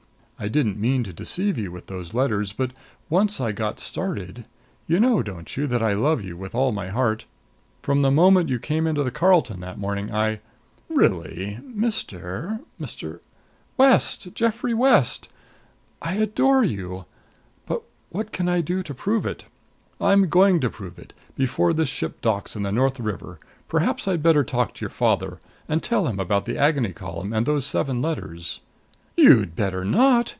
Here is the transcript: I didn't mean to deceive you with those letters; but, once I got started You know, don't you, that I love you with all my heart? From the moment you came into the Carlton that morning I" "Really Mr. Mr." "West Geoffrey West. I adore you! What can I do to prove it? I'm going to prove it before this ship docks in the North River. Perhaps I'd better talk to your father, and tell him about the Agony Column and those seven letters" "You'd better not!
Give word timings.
I 0.39 0.47
didn't 0.47 0.79
mean 0.79 1.03
to 1.03 1.13
deceive 1.13 1.59
you 1.59 1.71
with 1.71 1.85
those 1.85 2.15
letters; 2.15 2.51
but, 2.51 2.71
once 3.11 3.39
I 3.39 3.51
got 3.51 3.79
started 3.79 4.45
You 4.87 4.99
know, 4.99 5.21
don't 5.21 5.55
you, 5.55 5.67
that 5.67 5.83
I 5.83 5.93
love 5.93 6.23
you 6.23 6.35
with 6.35 6.55
all 6.55 6.71
my 6.71 6.89
heart? 6.89 7.25
From 7.83 8.01
the 8.01 8.09
moment 8.09 8.49
you 8.49 8.57
came 8.57 8.87
into 8.87 9.03
the 9.03 9.11
Carlton 9.11 9.59
that 9.59 9.77
morning 9.77 10.11
I" 10.11 10.39
"Really 10.89 11.59
Mr. 11.61 12.59
Mr." 12.79 13.19
"West 13.77 14.33
Geoffrey 14.33 14.73
West. 14.73 15.29
I 16.01 16.15
adore 16.15 16.63
you! 16.63 17.05
What 18.09 18.31
can 18.31 18.49
I 18.49 18.61
do 18.61 18.81
to 18.81 18.95
prove 18.95 19.27
it? 19.27 19.45
I'm 20.01 20.27
going 20.27 20.59
to 20.61 20.71
prove 20.71 20.97
it 20.97 21.13
before 21.35 21.71
this 21.71 21.89
ship 21.89 22.19
docks 22.19 22.55
in 22.55 22.63
the 22.63 22.71
North 22.71 22.99
River. 22.99 23.37
Perhaps 23.67 24.07
I'd 24.07 24.23
better 24.23 24.43
talk 24.43 24.73
to 24.73 24.81
your 24.81 24.89
father, 24.89 25.39
and 25.69 25.83
tell 25.83 26.07
him 26.07 26.19
about 26.19 26.45
the 26.45 26.57
Agony 26.57 26.93
Column 26.93 27.31
and 27.31 27.45
those 27.45 27.63
seven 27.63 28.01
letters" 28.01 28.61
"You'd 29.21 29.55
better 29.55 29.85
not! 29.85 30.29